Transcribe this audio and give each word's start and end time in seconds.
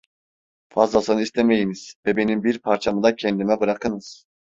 Fazlasını 0.71 1.21
istemeyiniz 1.21 1.95
ve 2.05 2.17
benim 2.17 2.43
bir 2.43 2.59
parçamı 2.59 3.03
da 3.03 3.15
kendime 3.15 3.59
bırakınız. 3.59 4.25